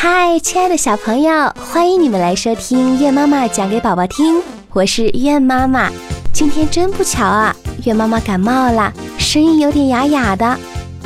[0.00, 4.40] 嗨，亲爱的小朋友，欢迎你们来收听月妈妈讲给宝宝听。
[4.72, 5.90] 我是月妈妈。
[6.32, 7.52] 今天真不巧啊，
[7.84, 10.56] 月妈妈感冒了，声音有点哑哑的。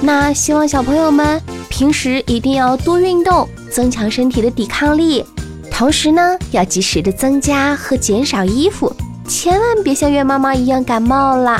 [0.02, 5.24] 那希望小朋友们平时一定要多运动，增强身体的抵抗力。
[5.70, 8.94] 同时呢，要及时的增加和减少衣服，
[9.26, 11.58] 千万别像月妈妈一样感冒了。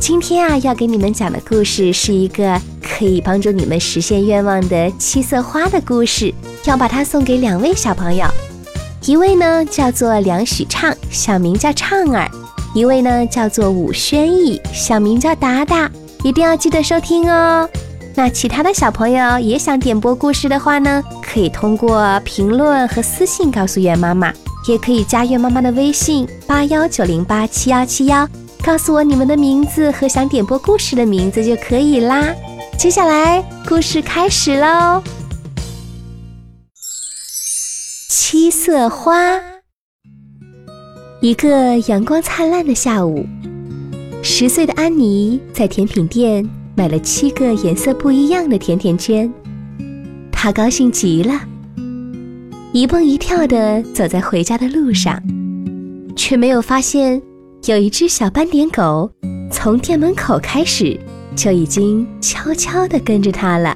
[0.00, 2.58] 今天啊，要给你们讲的故事是一个
[3.00, 6.34] 可以帮助你们实现愿望的七色花的故事，
[6.66, 8.26] 要把它送给两位小朋友，
[9.06, 12.28] 一位呢叫做梁许畅，小名叫畅儿；
[12.74, 15.90] 一位呢叫做武轩逸，小名叫达达。
[16.22, 17.66] 一定要记得收听哦。
[18.14, 24.30] 那其他的小朋友也想点播故事的话呢，可以通过评论和私信告诉月妈妈，
[24.68, 28.28] 也可以加月妈妈的微信八幺九零八七幺七幺。
[28.62, 32.26] 告诉我你们的名字和想点播故事的名字就可以啦。
[32.80, 35.02] 接下来故事开始喽。
[38.08, 39.38] 七色花。
[41.20, 43.26] 一个阳光灿烂的下午，
[44.22, 46.42] 十岁的安妮在甜品店
[46.74, 49.30] 买了七个颜色不一样的甜甜圈，
[50.32, 51.38] 她高兴极了，
[52.72, 55.22] 一蹦一跳的走在回家的路上，
[56.16, 57.20] 却没有发现。
[57.66, 59.12] 有一只小斑点狗，
[59.52, 60.98] 从店门口开始
[61.40, 63.74] 就已经悄悄地跟着它了。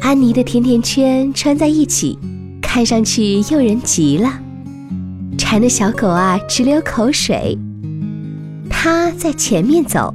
[0.00, 2.16] 安妮的甜甜圈穿在一起，
[2.62, 4.30] 看上去诱人极了，
[5.36, 7.58] 馋的小狗啊直流口水。
[8.68, 10.14] 它在前面走，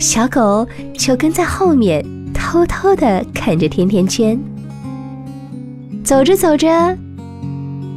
[0.00, 0.66] 小狗
[0.98, 4.36] 就跟在后面，偷偷地啃着甜甜圈。
[6.02, 6.68] 走着走着，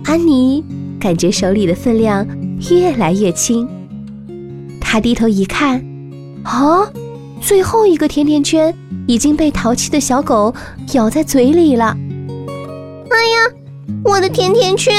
[0.04, 0.64] 安妮
[1.00, 2.24] 感觉手里的分量。
[2.70, 3.68] 越来越轻，
[4.80, 5.84] 她低头一看，
[6.44, 6.88] 哦，
[7.42, 8.74] 最后一个甜甜圈
[9.08, 10.54] 已经被淘气的小狗
[10.94, 11.96] 咬在嘴里了。
[13.10, 13.54] 哎呀，
[14.04, 14.94] 我的甜甜圈！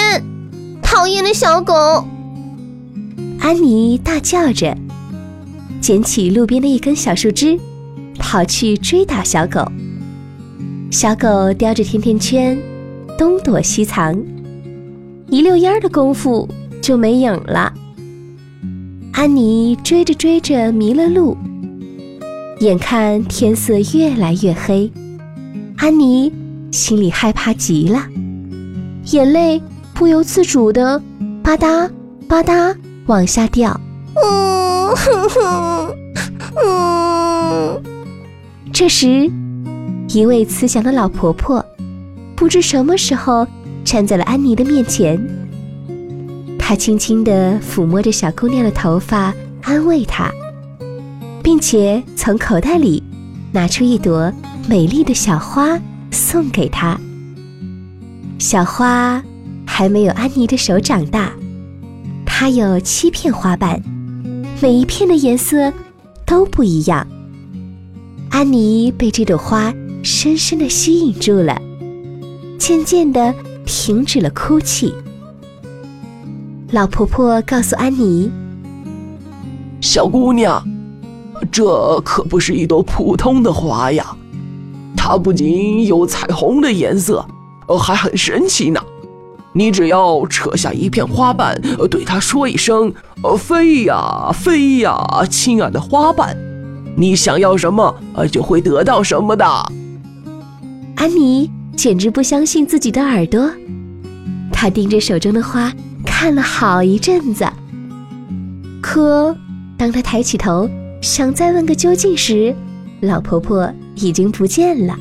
[0.83, 2.05] 讨厌的小狗！
[3.39, 4.77] 安妮大叫着，
[5.81, 7.59] 捡起路边的一根小树枝，
[8.19, 9.65] 跑去追打小狗。
[10.91, 12.59] 小狗叼着甜甜圈，
[13.17, 14.21] 东躲西藏，
[15.29, 16.49] 一溜烟儿的功夫。
[16.83, 17.71] 就没影了。
[19.13, 21.37] 安妮追着追着迷了路，
[22.61, 24.93] 眼看天色越来越黑，
[25.79, 26.31] 安妮
[26.71, 28.07] 心里害怕极了，
[29.13, 29.59] 眼泪
[29.95, 31.01] 不由自主的
[31.43, 31.91] 吧嗒
[32.29, 32.77] 吧嗒
[33.07, 33.81] 往下掉。
[34.23, 35.95] 嗯哼哼，
[36.63, 37.83] 嗯。
[38.71, 39.31] 这时，
[40.11, 41.65] 一位慈祥的老婆婆
[42.37, 43.47] 不知什么时候
[43.87, 45.19] 站在了安妮的面前。
[46.59, 49.33] 她轻轻地抚摸着小姑娘的头发，
[49.63, 50.31] 安慰她，
[51.43, 53.03] 并且从口袋里
[53.53, 54.33] 拿出一朵
[54.69, 55.81] 美丽的小花
[56.11, 56.99] 送给她。
[58.39, 59.23] 小花
[59.67, 61.33] 还没有安妮的手长大，
[62.25, 63.83] 它有七片花瓣，
[64.61, 65.73] 每一片的颜色
[66.25, 67.07] 都不一样。
[68.31, 71.61] 安妮被这朵花深深的吸引住了，
[72.59, 73.35] 渐渐的
[73.67, 74.95] 停止了哭泣。
[76.71, 78.31] 老婆婆告诉安妮
[79.83, 80.65] ：“小姑娘，
[81.51, 84.17] 这可不是一朵普通的花呀，
[84.97, 87.25] 它不仅有彩虹的颜色，
[87.79, 88.81] 还很神奇呢。
[89.53, 92.93] 你只要扯下一片花瓣，对它说一声
[93.25, 94.97] ‘呃飞呀飞呀，
[95.29, 96.37] 亲爱的花瓣’，
[96.97, 99.45] 你想要什么，呃就会得到什么的。”
[100.95, 103.51] 安妮简直不相信自己的耳朵，
[104.53, 105.73] 她盯着手中的花。
[106.07, 107.49] 看了好一阵子，
[108.81, 109.35] 可
[109.77, 110.69] 当她抬起头
[111.01, 112.55] 想再问个究竟时，
[113.01, 114.97] 老婆婆已经不见了。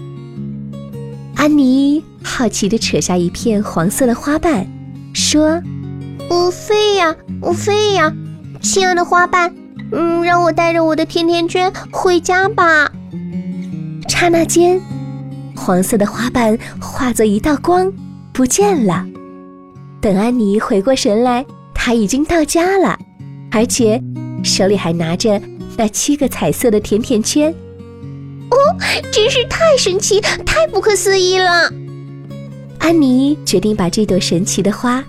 [1.35, 4.65] 安妮好奇地扯下一片黄色的花瓣，
[5.13, 5.61] 说
[6.29, 8.13] ：“我飞呀，我飞呀，
[8.61, 9.53] 亲爱的花瓣，
[9.91, 12.91] 嗯，让我带着我的甜甜圈回家吧。”
[14.07, 14.81] 刹那间，
[15.55, 17.91] 黄色的花瓣化作一道光，
[18.33, 19.05] 不见了。
[20.01, 22.97] 等安妮回过神来，她已经到家了，
[23.51, 24.01] 而且
[24.43, 25.41] 手里还拿着
[25.79, 27.55] 那七个彩色的甜甜圈。
[28.51, 28.57] 哦，
[29.13, 31.71] 真是太神奇、太不可思议了！
[32.79, 35.01] 安妮决定把这朵神奇的花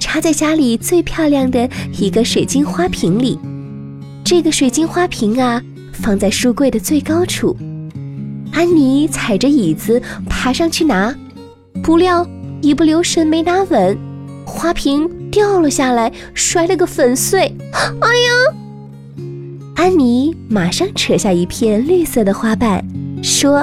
[0.00, 1.68] 插在家里最漂亮的
[1.98, 3.38] 一个水晶花瓶里。
[4.24, 7.54] 这个水晶花瓶啊，放在书柜的最高处。
[8.52, 11.14] 安妮踩着椅子爬上去拿，
[11.82, 12.26] 不料
[12.62, 13.98] 一不留神没拿稳。
[14.46, 17.54] 花瓶掉了下来，摔了个粉碎。
[18.00, 18.56] 哎呀！
[19.76, 22.82] 安妮马上扯下一片绿色的花瓣，
[23.22, 23.58] 说：“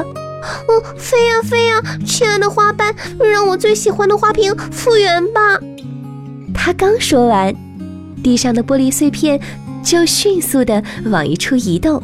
[0.67, 5.59] 哦，飞呀飞呀，亲爱的花瓣，让我最喜欢的花瓶复原吧。
[6.53, 7.53] 他刚说完，
[8.23, 9.39] 地上的玻璃碎片
[9.83, 12.01] 就迅速地往一处移动。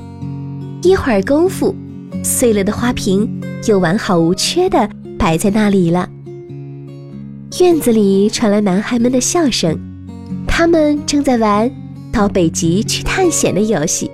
[0.82, 1.76] 一会儿功夫，
[2.24, 3.30] 碎了的花瓶
[3.68, 4.90] 又完好无缺地
[5.20, 6.10] 摆在那里了。
[7.60, 9.80] 院子里传来男孩们的笑声，
[10.48, 11.70] 他们正在玩
[12.19, 14.12] 到北极去探险的游戏，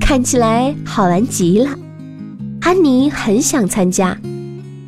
[0.00, 1.76] 看起来好玩极了。
[2.60, 4.16] 安妮很想参加，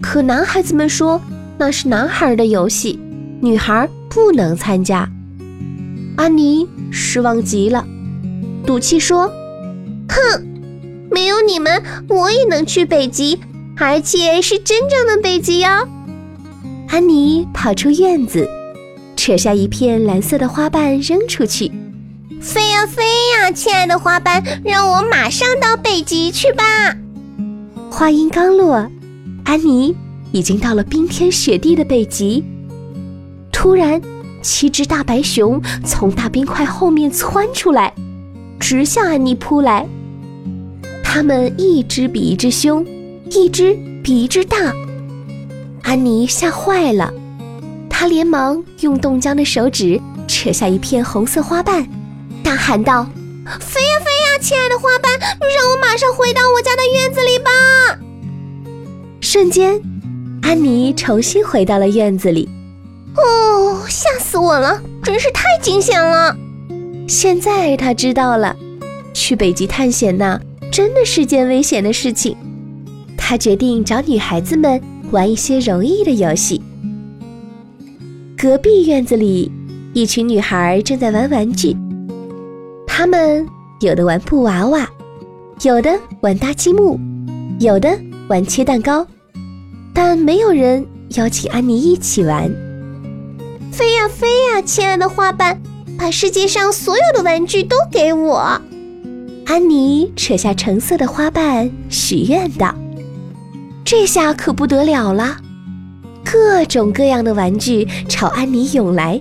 [0.00, 1.20] 可男孩子们说
[1.58, 3.00] 那是男孩的游戏，
[3.40, 5.10] 女孩不能参加。
[6.16, 7.84] 安妮失望极了，
[8.64, 9.26] 赌气说
[10.08, 10.46] ：“哼，
[11.10, 13.40] 没有你们，我也能去北极，
[13.76, 15.68] 而且是真正的北极哟。”
[16.86, 18.48] 安妮跑出院子，
[19.16, 21.72] 扯下一片蓝色的花瓣扔出去
[22.42, 23.04] ：“飞呀飞
[23.38, 26.64] 呀，亲爱的花瓣，让我马上到北极去吧！”
[27.88, 28.90] 话音刚落，
[29.44, 29.94] 安妮
[30.32, 32.44] 已经到了冰天雪地的北极。
[33.52, 34.02] 突然，
[34.42, 37.94] 七只大白熊从大冰块后面窜出来，
[38.58, 39.86] 直向安妮扑来。
[41.04, 42.84] 它们一只比一只凶，
[43.30, 43.72] 一只
[44.02, 44.56] 比一只大。
[45.82, 47.12] 安妮吓坏了，
[47.88, 51.86] 她连忙用冻僵的手指扯下一片红色花瓣，
[52.52, 53.06] 大喊道
[53.60, 57.98] ：“飞呀飞呀！”亲爱的花瓣，让我马上回到我家的院子里吧！
[59.22, 59.80] 瞬间，
[60.42, 62.46] 安妮重新回到了院子里。
[63.16, 64.82] 哦，吓死我了！
[65.02, 66.36] 真是太惊险了。
[67.08, 68.54] 现在她知道了，
[69.14, 70.38] 去北极探险呐，
[70.70, 72.36] 真的是件危险的事情。
[73.16, 74.78] 她决定找女孩子们
[75.10, 76.60] 玩一些容易的游戏。
[78.36, 79.50] 隔壁院子里，
[79.94, 81.74] 一群女孩正在玩玩具，
[83.02, 83.44] 他们。
[83.80, 84.88] 有的玩布娃娃，
[85.62, 86.96] 有的玩搭积木，
[87.58, 89.04] 有的玩切蛋糕，
[89.92, 92.48] 但没有人邀请安妮一起玩。
[93.72, 95.60] 飞呀飞呀，亲爱的花瓣，
[95.98, 98.62] 把世界上所有的玩具都给我！
[99.46, 102.72] 安妮扯下橙色的花瓣，许愿道
[103.84, 105.38] ：“这下可不得了了，
[106.24, 109.20] 各种各样的玩具朝安妮涌来，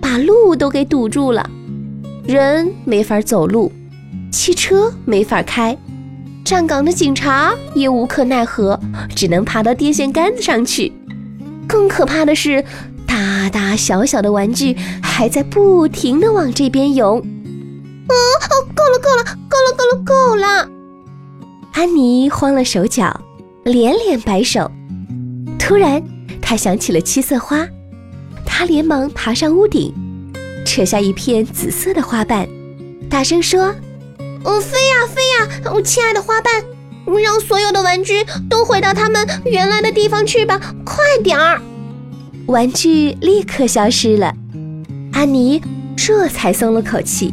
[0.00, 1.48] 把路都给堵住了，
[2.26, 3.70] 人没法走路。”
[4.30, 5.76] 汽车没法开，
[6.44, 8.78] 站岗的警察也无可奈何，
[9.14, 10.92] 只能爬到电线杆子上去。
[11.68, 12.64] 更可怕的是，
[13.06, 17.18] 大大小小的玩具还在不停地往这边涌。
[17.18, 18.14] 哦，
[18.74, 20.68] 够了，够了，够了，够了，够了！
[21.72, 23.18] 安妮慌了手脚，
[23.64, 24.70] 连连摆手。
[25.58, 26.02] 突然，
[26.42, 27.66] 她想起了七色花，
[28.44, 29.94] 她连忙爬上屋顶，
[30.74, 32.48] 扯下一片紫色的花瓣，
[33.08, 33.72] 大声说。
[34.42, 35.70] 哦，飞呀飞呀！
[35.72, 36.52] 我亲爱的花瓣，
[37.22, 41.62] 让所有的玩具都回到他们原来的地方去吧，快点儿！
[42.46, 44.34] 玩具立刻消失了，
[45.12, 45.62] 安妮
[45.94, 47.32] 这才松了口气。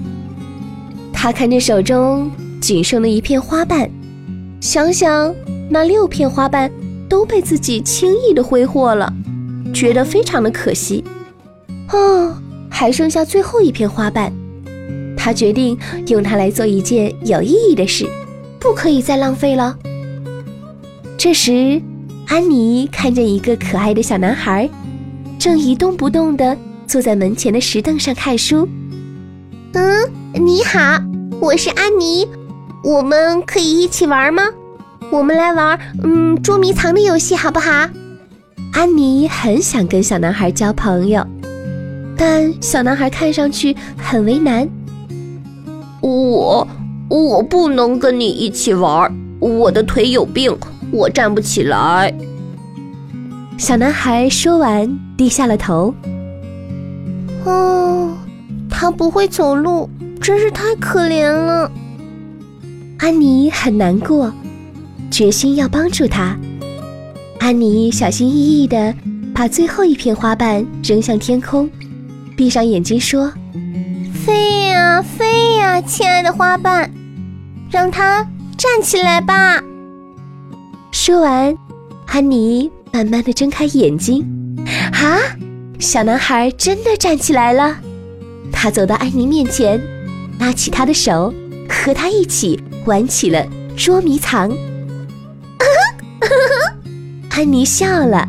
[1.12, 2.30] 她看着手中
[2.62, 3.90] 仅剩的一片花瓣，
[4.62, 5.34] 想想
[5.68, 6.72] 那六片花瓣
[7.10, 9.12] 都被自己轻易的挥霍了，
[9.74, 11.04] 觉得非常的可惜。
[11.92, 12.38] 哦，
[12.72, 14.34] 还剩下最后一片花瓣。
[15.16, 15.78] 他决定
[16.08, 18.08] 用它来做一件有意义的事，
[18.60, 19.78] 不可以再浪费了。
[21.16, 21.80] 这时，
[22.28, 24.68] 安妮看见一个可爱的小男孩，
[25.38, 28.68] 正一动不动地坐在门前的石凳上看书。
[29.74, 30.80] 嗯，你好，
[31.40, 32.28] 我是安妮，
[32.84, 34.42] 我们可以一起玩吗？
[35.12, 37.88] 我们来玩嗯捉迷藏的游戏，好不好？
[38.74, 41.24] 安妮很想跟小男孩交朋友，
[42.24, 44.70] 但小男孩看上去很为难。
[46.02, 46.68] 我
[47.10, 50.56] 我不能跟你一起玩，我的腿有病，
[50.92, 52.14] 我站不起来。
[53.58, 55.96] 小男孩说完，低下了头。
[57.44, 58.16] 哦，
[58.70, 59.90] 他不会走路，
[60.22, 61.72] 真是太可怜了。
[63.00, 64.32] 安妮很难过，
[65.10, 66.38] 决心要帮助他。
[67.40, 68.94] 安妮小心翼翼地
[69.34, 71.68] 把最后一片花瓣扔向天空，
[72.36, 73.32] 闭上眼睛说。
[74.26, 76.92] 飞呀飞呀，亲爱的花瓣，
[77.70, 78.24] 让它
[78.58, 79.62] 站起来吧。
[80.92, 81.56] 说完，
[82.08, 84.26] 安妮慢慢的睁开眼睛。
[84.94, 85.18] 啊，
[85.80, 87.78] 小男孩真的站起来了。
[88.52, 89.82] 他走到安妮面前，
[90.40, 91.34] 拉起她的手，
[91.68, 93.44] 和她一起玩起了
[93.76, 94.52] 捉迷藏。
[97.32, 98.28] 安妮笑了，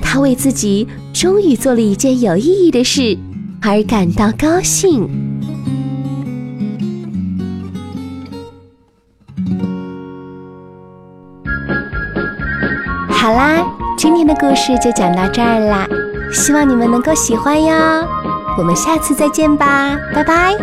[0.00, 3.18] 她为自己终于做了一件有意义的事。
[3.64, 5.08] 而感到高兴。
[13.08, 13.64] 好啦，
[13.96, 15.86] 今天的故事就讲到这儿啦，
[16.32, 17.72] 希望你们能够喜欢哟。
[18.58, 20.56] 我们下次再见吧，拜拜。